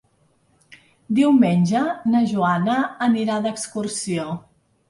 Diumenge 1.19 1.83
na 2.13 2.23
Joana 2.33 2.79
anirà 3.09 3.37
d'excursió. 3.45 4.27